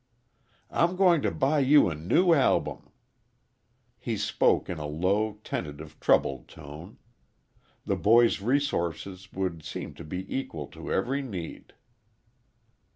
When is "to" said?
1.21-1.29, 9.93-10.03, 10.69-10.91